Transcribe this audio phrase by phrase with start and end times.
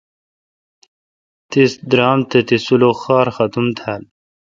[1.49, 4.03] تیس درام تتی سلوخار ختُم تھال۔